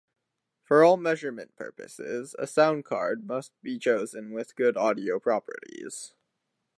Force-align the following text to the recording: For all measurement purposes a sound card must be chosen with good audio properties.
For 0.63 0.83
all 0.83 0.97
measurement 0.97 1.55
purposes 1.55 2.35
a 2.39 2.47
sound 2.47 2.85
card 2.85 3.27
must 3.27 3.51
be 3.61 3.77
chosen 3.77 4.31
with 4.31 4.55
good 4.55 4.75
audio 4.75 5.19
properties. 5.19 6.15